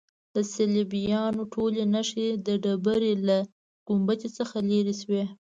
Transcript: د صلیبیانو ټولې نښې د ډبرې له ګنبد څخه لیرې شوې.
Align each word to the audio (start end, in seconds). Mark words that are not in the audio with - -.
د 0.33 0.35
صلیبیانو 0.53 1.41
ټولې 1.53 1.83
نښې 1.93 2.27
د 2.45 2.47
ډبرې 2.63 3.13
له 3.27 3.37
ګنبد 3.87 4.19
څخه 4.37 4.57
لیرې 4.69 4.95
شوې. 5.01 5.23